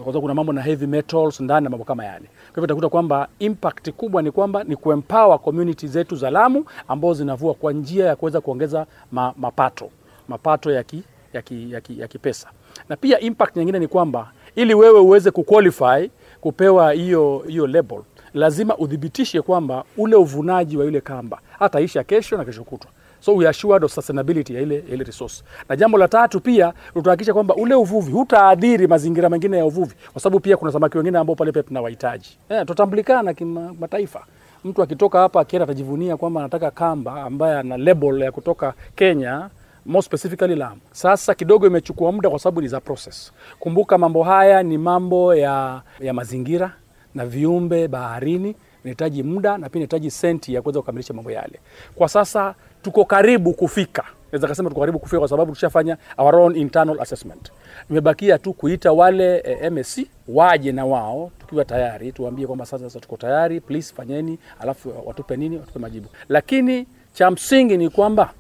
kwa 0.05 0.21
kuna 0.21 0.35
mambo 0.35 0.53
na 0.53 0.63
heavy 0.63 0.87
metals 0.87 1.41
ndani 1.41 1.65
na 1.65 1.71
mambo 1.71 1.85
kama 1.85 2.05
yale. 2.05 2.25
Kwa 2.27 2.49
hivyo 2.49 2.63
utakuta 2.65 2.89
kwamba 2.89 3.29
impact 3.39 3.91
kubwa 3.91 4.23
ni 4.23 4.31
kwamba 4.31 4.65
ni 4.65 4.77
kuempower 4.77 5.39
community 5.39 5.87
zetu 5.89 6.17
za 6.17 6.31
Lamu 6.31 6.65
ambao 6.89 7.15
zinavua 7.15 7.55
kwa 7.55 7.73
njia 7.73 8.07
ya 8.07 8.17
kuweza 8.17 8.41
kuongeza 8.41 8.87
ma, 9.13 9.35
mapato. 9.37 9.91
Mapato 10.29 10.71
ya 10.73 10.83
ki, 10.83 11.03
ya 11.33 11.43
ki, 11.43 11.73
ya 11.73 11.81
ki, 11.81 12.01
ya 12.01 12.09
kipesa, 12.09 12.49
na 12.89 12.97
pia 12.97 13.21
impact 13.21 13.57
nyingine 13.57 13.79
ni 13.79 13.89
kwamba 13.89 14.31
ili 14.57 14.75
wewe 14.75 15.01
uweze 15.01 15.31
kuqualify 15.31 16.11
kupewa 16.41 16.93
hiyo 16.93 17.45
hiyo 17.49 17.67
label 17.67 18.01
lazima 18.35 18.77
udhibitishe 18.77 19.43
kwamba 19.43 19.85
ule 19.97 20.17
uvunaji 20.17 20.77
wa 20.77 20.87
ile 20.87 21.01
kamba 21.01 21.39
hataisha 21.59 22.05
kesho 22.05 22.37
na 22.37 22.45
kesho 22.45 22.65
kutwa, 22.65 22.91
so 23.21 23.35
we 23.37 23.49
assured 23.49 23.85
of 23.85 23.93
sustainability 23.93 24.55
ya 24.55 24.61
ile, 24.61 24.85
ile 24.93 25.05
resource. 25.05 25.45
Na 25.69 25.77
jambo 25.77 25.99
la 25.99 26.09
tatu 26.09 26.41
pia 26.41 26.73
tutahakikisha 26.95 27.33
kwamba 27.35 27.55
ule 27.55 27.75
uvuvi 27.75 28.13
hutaadhiri 28.13 28.87
mazingira 28.87 29.29
mengine 29.29 29.57
ya 29.57 29.67
uvuvi, 29.67 29.95
kwa 30.13 30.23
sababu 30.23 30.41
pia 30.41 30.57
kuna 30.57 30.73
samaki 30.73 30.99
wengine 30.99 31.19
ambao 31.19 31.37
pale 31.37 31.53
pia 31.53 31.63
tunawahitaji. 31.63 32.39
Eh, 32.49 32.67
tutambulikana 32.67 33.35
kimataifa. 33.35 34.25
Mtu 34.65 34.83
akitoka 34.83 35.19
hapa 35.19 35.41
akienda 35.41 35.65
atajivunia 35.65 36.17
kwamba 36.17 36.41
anataka 36.41 36.71
kamba 36.71 37.23
ambaye 37.23 37.59
ana 37.59 37.77
label 37.77 38.21
ya 38.21 38.33
kutoka 38.33 38.75
Kenya 38.97 39.49
more 39.87 40.03
specifically 40.03 40.55
Lamu. 40.57 40.81
Sasa 40.93 41.35
kidogo 41.35 41.67
imechukua 41.67 42.13
muda 42.13 42.31
kwa 42.31 42.39
sababu 42.39 42.61
ni 42.61 42.69
za 42.69 42.81
process. 42.81 43.33
Kumbuka 43.59 43.99
mambo 43.99 44.23
haya 44.23 44.63
ni 44.63 44.79
mambo 44.79 45.35
ya, 45.35 45.83
ya 46.01 46.13
mazingira 46.15 46.73
na 47.15 47.27
viumbe 47.27 47.89
baharini 47.89 48.55
inahitaji 48.85 49.23
muda 49.23 49.59
na 49.59 49.69
pia 49.69 49.79
inahitaji 49.79 50.11
senti 50.11 50.55
ya 50.55 50.63
kuweza 50.63 50.81
kukamilisha 50.81 51.15
mambo 51.15 51.31
yale. 51.31 51.61
Kwa 51.95 52.09
sasa 52.09 52.55
tuko 52.83 53.05
karibu 53.05 53.53
kufika, 53.53 54.05
naweza 54.33 54.49
kusema 54.49 54.69
tuko 54.69 54.81
karibu 54.81 54.99
kufika 54.99 55.19
kwa 55.19 55.29
sababu 55.29 55.53
tushafanya 55.53 55.97
our 56.19 56.35
own 56.37 56.57
internal 56.57 57.01
assessment. 57.01 57.53
Imebakia 57.91 58.39
tu 58.39 58.53
kuita 58.53 58.93
wale 58.93 59.37
eh, 59.45 59.73
MSC 59.73 59.99
waje 60.29 60.73
na 60.73 60.87
wao, 60.87 61.31
tukiwa 61.41 61.65
tayari 61.65 62.13
tuwaambie 62.13 62.47
kwamba 62.47 62.67
sasa, 62.67 62.85
sasa 62.85 63.01
tuko 63.01 63.17
tayari, 63.17 63.61
please 63.61 63.95
fanyeni, 63.95 64.39
alafu 64.61 64.93
watupe 65.07 65.37
nini, 65.37 65.57
watupe 65.57 65.79
majibu. 65.79 66.09
Lakini 66.29 66.87
cha 67.13 67.31
msingi 67.31 67.77
ni 67.77 67.89
kwamba 67.91 68.31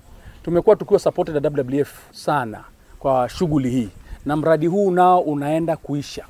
tumekuwa 0.43 0.77
tukiwa 0.77 0.99
supported 1.01 1.35
na 1.45 1.51
WWF 1.79 1.93
sana 2.13 2.65
kwa 2.99 3.29
shughuli 3.29 3.71
hii, 3.71 3.89
na 4.27 4.37
mradi 4.37 4.67
huu 4.67 4.91
nao 4.91 5.21
unaenda 5.21 5.77
kuisha. 5.77 6.25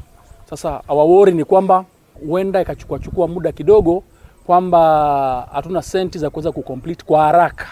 Sasa 0.51 0.83
awawori 0.89 1.33
ni 1.33 1.45
kwamba 1.45 1.85
huenda 2.27 2.61
ikachukua 2.61 2.99
chukua 2.99 3.29
muda 3.29 3.53
kidogo, 3.53 4.03
kwamba 4.47 5.49
hatuna 5.53 5.83
senti 5.83 6.19
za 6.19 6.31
kuweza 6.31 6.53
kucomplete 6.53 7.05
kwa 7.05 7.23
haraka, 7.25 7.67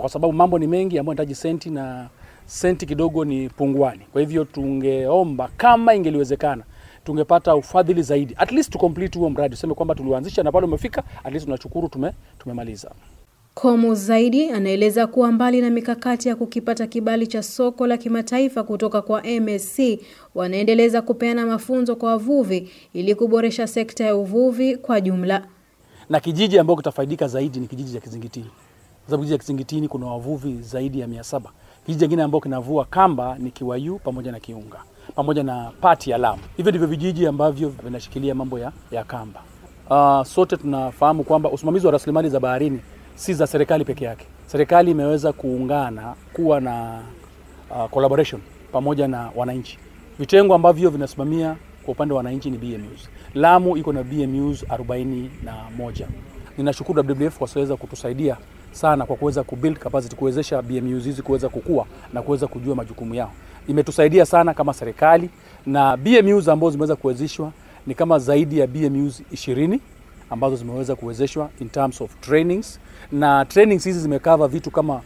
kwa 0.00 0.08
sababu 0.08 0.32
mambo 0.32 0.58
ni 0.58 0.66
mengi 0.66 0.98
ambayo 0.98 1.14
yanahitaji 1.14 1.34
senti 1.34 1.70
na 1.70 2.08
senti 2.46 2.86
kidogo 2.86 3.24
ni 3.24 3.48
punguani. 3.48 4.00
Kwa 4.12 4.20
hivyo 4.20 4.44
tungeomba 4.44 5.48
kama 5.56 5.94
ingeliwezekana 5.94 6.64
tungepata 7.04 7.56
ufadhili 7.56 8.02
zaidi, 8.02 8.34
at 8.38 8.52
least 8.52 8.72
to 8.72 8.78
complete 8.78 9.18
huo 9.18 9.30
mradi, 9.30 9.54
tuseme 9.54 9.74
kwamba 9.74 9.94
tulianzisha 9.94 10.42
na 10.42 10.52
pale 10.52 10.66
umefika, 10.66 11.02
at 11.24 11.32
least 11.32 11.44
tunashukuru 11.44 11.88
tume, 11.88 12.12
tumemaliza. 12.38 12.90
Komu 13.60 13.94
zaidi 13.94 14.50
anaeleza 14.50 15.06
kuwa 15.06 15.32
mbali 15.32 15.60
na 15.60 15.70
mikakati 15.70 16.28
ya 16.28 16.36
kukipata 16.36 16.86
kibali 16.86 17.26
cha 17.26 17.42
soko 17.42 17.86
la 17.86 17.96
kimataifa 17.96 18.62
kutoka 18.62 19.02
kwa 19.02 19.22
MSC, 19.40 19.78
wanaendeleza 20.34 21.02
kupeana 21.02 21.46
mafunzo 21.46 21.96
kwa 21.96 22.10
wavuvi 22.10 22.70
ili 22.92 23.14
kuboresha 23.14 23.66
sekta 23.66 24.04
ya 24.04 24.16
uvuvi 24.16 24.76
kwa 24.76 25.00
jumla. 25.00 25.46
Na 26.10 26.20
kijiji 26.20 26.58
ambacho 26.58 26.76
kitafaidika 26.76 27.28
zaidi 27.28 27.60
ni 27.60 27.66
kijiji 27.66 27.92
cha 27.92 28.00
Kizingitini, 28.00 28.46
kwa 28.46 29.06
sababu 29.06 29.22
kijiji 29.22 29.34
cha 29.34 29.38
Kizingitini 29.40 29.88
kuna 29.88 30.06
wavuvi 30.06 30.58
zaidi 30.62 31.00
ya 31.00 31.06
mia 31.06 31.24
saba. 31.24 31.50
Kijiji 31.86 32.04
kingine 32.04 32.22
ambao 32.22 32.40
kinavua 32.40 32.84
kamba 32.84 33.36
ni 33.38 33.50
Kiwayu 33.50 33.98
pamoja 33.98 34.32
na 34.32 34.40
Kiunga 34.40 34.82
pamoja 35.14 35.42
na 35.42 35.72
pati 35.80 36.10
ya 36.10 36.18
Lamu. 36.18 36.42
Hivyo 36.56 36.70
ndivyo 36.72 36.88
vijiji 36.88 37.26
ambavyo 37.26 37.68
vinashikilia 37.84 38.34
mambo 38.34 38.58
ya, 38.58 38.72
ya 38.90 39.04
kamba. 39.04 39.42
Uh, 39.90 40.26
sote 40.26 40.56
tunafahamu 40.56 41.24
kwamba 41.24 41.50
usimamizi 41.50 41.86
wa 41.86 41.92
rasilimali 41.92 42.28
za 42.28 42.40
baharini 42.40 42.80
si 43.18 43.34
za 43.34 43.46
serikali 43.46 43.84
peke 43.84 44.04
yake. 44.04 44.26
Serikali 44.46 44.90
imeweza 44.90 45.32
kuungana 45.32 46.14
kuwa 46.32 46.60
na 46.60 47.00
uh, 47.70 47.90
collaboration 47.90 48.40
pamoja 48.72 49.08
na 49.08 49.30
wananchi. 49.36 49.78
Vitengo 50.18 50.54
ambavyo 50.54 50.90
vinasimamia 50.90 51.56
kwa 51.84 51.92
upande 51.92 52.14
wa 52.14 52.18
wananchi 52.18 52.50
ni 52.50 52.58
BMUs. 52.58 53.08
Lamu 53.34 53.76
iko 53.76 53.92
na 53.92 54.02
BMUs 54.02 54.62
41. 54.64 56.06
Ninashukuru 56.58 57.02
WWF 57.08 57.38
kwa 57.38 57.48
kuweza 57.48 57.76
kutusaidia 57.76 58.36
sana 58.72 59.06
kwa 59.06 59.16
kuweza 59.16 59.42
kubuild 59.42 59.78
capacity, 59.78 60.16
kuwezesha 60.16 60.62
BMUs 60.62 61.04
hizi 61.04 61.22
kuweza 61.22 61.48
kukua 61.48 61.86
na 62.12 62.22
kuweza 62.22 62.46
kujua 62.46 62.74
majukumu 62.74 63.14
yao. 63.14 63.32
Imetusaidia 63.68 64.26
sana 64.26 64.54
kama 64.54 64.74
serikali, 64.74 65.30
na 65.66 65.96
BMUs 65.96 66.48
ambazo 66.48 66.70
zimeweza 66.70 66.96
kuwezeshwa 66.96 67.52
ni 67.86 67.94
kama 67.94 68.18
zaidi 68.18 68.58
ya 68.58 68.66
BMUs 68.66 69.22
20 69.32 69.78
ambazo 70.30 70.56
zimeweza 70.56 70.96
kuwezeshwa 70.96 71.50
in 71.60 71.68
terms 71.68 72.00
of 72.00 72.10
trainings, 72.20 72.80
na 73.12 73.44
trainings 73.44 73.84
hizi 73.84 74.00
zimekava 74.00 74.48
vitu 74.48 74.70
kama 74.70 75.00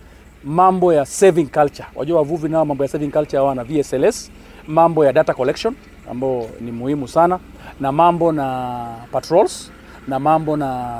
mambo 0.44 0.92
ya 0.92 1.06
saving 1.06 1.46
culture. 1.46 1.88
Wajua 1.94 2.18
wavuvi 2.18 2.48
nao 2.48 2.64
mambo 2.64 2.84
ya 2.84 2.88
saving 2.88 3.10
culture 3.10 3.38
hawana 3.38 3.64
VSLS, 3.64 4.30
mambo 4.66 5.04
ya 5.04 5.12
data 5.12 5.34
collection 5.34 5.74
ambao 6.10 6.46
ni 6.60 6.72
muhimu 6.72 7.08
sana, 7.08 7.38
na 7.80 7.92
mambo 7.92 8.32
na 8.32 8.96
patrols, 9.12 9.70
na 10.08 10.18
mambo 10.18 10.56
na 10.56 10.94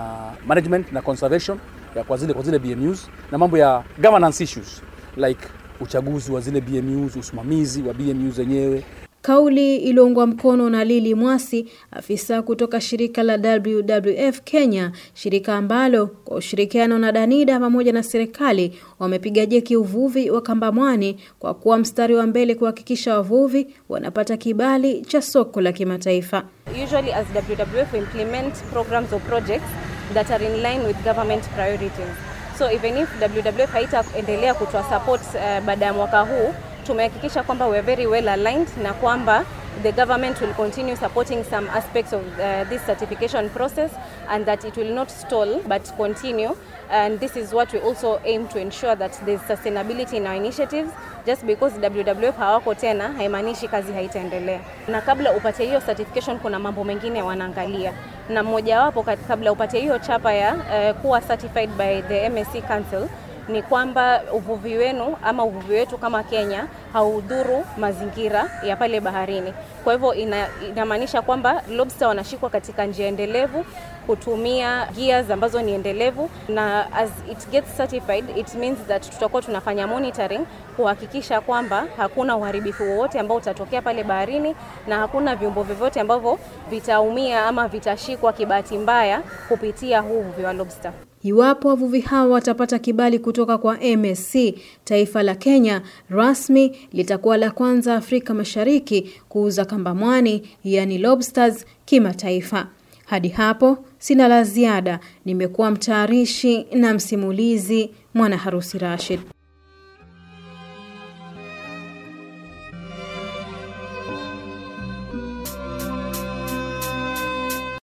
management 0.47 0.93
na 0.93 1.03
conservation 1.03 1.59
ya 1.97 2.05
kwa 2.05 2.17
zile 2.17 2.35
kwa 2.35 2.43
zile 2.43 2.59
BMUs, 2.59 3.09
na 3.33 3.39
mambo 3.39 3.59
ya 3.59 3.83
governance 4.03 4.45
issues 4.45 4.83
like 5.17 5.41
uchaguzi 5.81 6.33
wa 6.33 6.41
zile 6.41 6.61
BMUs, 6.61 7.17
usimamizi 7.17 7.83
wa 7.83 7.95
BMUs 7.95 8.35
zenyewe. 8.35 8.85
Kauli 9.23 9.77
iliyoungwa 9.77 10.27
mkono 10.27 10.71
na 10.71 10.85
Lili 10.85 11.15
Mwasi, 11.15 11.67
afisa 11.91 12.43
kutoka 12.43 12.81
shirika 12.81 13.23
la 13.23 13.61
WWF 13.67 14.41
Kenya, 14.45 14.93
shirika 15.15 15.55
ambalo 15.57 16.07
kwa 16.07 16.37
ushirikiano 16.37 16.99
na 16.99 17.13
Danida 17.13 17.61
pamoja 17.61 17.93
na 17.93 18.03
serikali 18.03 18.79
wamepiga 18.99 19.47
jeki 19.47 19.77
uvuvi 19.77 20.31
wa 20.31 20.43
Kambamwani 20.43 21.21
kwa 21.39 21.55
kuwa 21.55 21.79
mstari 21.79 22.15
wa 22.15 22.27
mbele 22.27 22.55
kuhakikisha 22.55 23.15
wavuvi 23.15 23.67
wanapata 23.89 24.37
kibali 24.37 25.01
cha 25.03 25.23
soko 25.23 25.61
la 25.61 25.73
kimataifa. 25.73 26.45
Usually 26.85 27.13
as 27.13 27.27
WWF 27.35 27.95
implement 27.95 28.55
programs 28.73 29.13
or 29.13 29.21
projects 29.21 29.69
that 30.15 30.31
are 30.31 30.47
in 30.47 30.63
line 30.63 30.87
with 30.87 30.97
government 31.05 31.45
priorities. 31.49 32.17
So 32.59 32.71
even 32.71 32.97
if 32.97 33.09
WWF 33.21 33.71
haitaendelea 33.73 34.55
kutoa 34.55 34.83
support 34.85 35.21
uh, 35.35 35.65
baada 35.67 35.87
ya 35.87 35.93
mwaka 35.93 36.21
huu 36.21 36.55
tumehakikisha 36.87 37.43
kwamba 37.43 37.67
we 37.67 37.79
are 37.79 37.87
very 37.87 38.07
well 38.07 38.29
aligned 38.29 38.69
na 38.83 38.93
kwamba 38.93 39.45
the 39.83 39.93
government 39.93 40.41
will 40.41 40.55
continue 40.55 40.97
supporting 40.97 41.45
some 41.45 41.71
aspects 41.71 42.13
of 42.13 42.21
uh, 42.39 42.69
this 42.69 42.83
certification 42.87 43.49
process 43.51 43.91
and 44.29 44.45
that 44.47 44.65
it 44.65 44.77
will 44.77 44.93
not 44.95 45.09
stall 45.11 45.61
but 45.69 45.83
continue. 45.97 46.51
And 46.91 47.19
this 47.21 47.37
is 47.37 47.53
what 47.55 47.73
we 47.73 47.79
also 47.81 48.21
aim 48.25 48.49
to 48.49 48.59
ensure 48.59 48.95
that 48.97 49.19
there's 49.25 49.41
sustainability 49.41 50.15
in 50.15 50.27
our 50.27 50.35
initiatives 50.35 50.91
just 51.27 51.47
because 51.47 51.73
WWF 51.79 52.37
hawako 52.37 52.75
tena 52.75 53.13
haimaanishi 53.13 53.69
kazi 53.69 53.93
haitaendelea. 53.93 54.61
Na 54.89 55.01
kabla 55.01 55.33
upate 55.33 55.65
hiyo 55.65 55.81
certification 55.81 56.39
kuna 56.39 56.59
mambo 56.59 56.85
mengine 56.85 57.23
wanaangalia. 57.23 57.93
Na 58.29 58.43
mmojawapo 58.43 59.03
kabla 59.29 59.53
upate 59.53 59.81
hiyo 59.81 59.99
chapa 59.99 60.33
ya 60.33 60.55
uh, 60.55 60.97
kuwa 61.01 61.21
certified 61.21 61.71
by 61.71 62.03
the 62.03 62.29
MSC 62.29 62.61
Council 62.69 63.09
ni 63.49 63.63
kwamba 63.63 64.23
uvuvi 64.33 64.77
wenu 64.77 65.17
ama 65.23 65.45
uvuvi 65.45 65.75
wetu 65.75 65.99
kama 65.99 66.23
Kenya 66.23 66.67
haudhuru 66.93 67.65
mazingira 67.79 68.51
ya 68.65 68.77
pale 68.77 69.01
baharini. 69.01 69.55
Kwa 69.85 69.93
hivyo 69.93 70.15
ina, 70.15 70.47
inamaanisha 70.69 71.23
kwamba 71.23 71.63
lobster 71.71 72.09
wanashikwa 72.09 72.51
katika 72.51 72.85
njia 72.87 73.07
endelevu 73.07 73.65
kutumia 74.07 74.87
gears 74.97 75.31
ambazo 75.31 75.63
ni 75.63 75.73
endelevu, 75.73 76.31
na 76.49 76.93
as 76.93 77.11
it 77.31 77.51
gets 77.51 77.77
certified 77.77 78.25
it 78.37 78.55
means 78.55 78.79
that 78.89 79.11
tutakuwa 79.11 79.43
tunafanya 79.43 79.87
monitoring 79.87 80.47
kuhakikisha 80.77 81.41
kwamba 81.41 81.87
hakuna 81.97 82.37
uharibifu 82.37 82.83
wowote 82.83 83.21
ambao 83.21 83.37
utatokea 83.37 83.83
pale 83.83 84.05
baharini 84.05 84.57
na 84.87 84.99
hakuna 84.99 85.37
vyombo 85.37 85.63
vyovyote 85.63 86.01
ambavyo 86.01 86.39
vitaumia 86.71 87.47
ama 87.47 87.69
vitashikwa 87.69 88.33
kibahati 88.33 88.79
mbaya 88.79 89.23
kupitia 89.49 90.01
huu 90.01 90.19
uvuvi 90.21 90.45
wa 90.45 90.53
lobster. 90.53 90.93
Iwapo 91.23 91.69
wavuvi 91.69 92.01
hao 92.01 92.31
watapata 92.31 92.79
kibali 92.79 93.19
kutoka 93.19 93.59
kwa 93.59 93.79
MSC, 93.97 94.55
taifa 94.85 95.23
la 95.23 95.35
Kenya 95.35 95.83
rasmi 96.11 96.77
litakuwa 96.93 97.37
la 97.37 97.51
kwanza 97.51 97.95
Afrika 97.95 98.35
Mashariki 98.35 99.11
kuuza 99.29 99.65
kamba 99.65 99.95
mwani, 99.95 100.43
yani 100.65 100.99
lobsters, 100.99 101.67
kimataifa. 101.85 102.67
Hadi 103.07 103.29
hapo 103.29 103.79
sina 103.99 104.29
la 104.29 104.45
ziada. 104.45 105.01
Nimekuwa 105.25 105.71
mtayarishi 105.71 106.67
na 106.73 106.95
msimulizi 106.95 107.91
Mwana 108.15 108.37
Harusi 108.37 108.79
Rashid. 108.79 109.21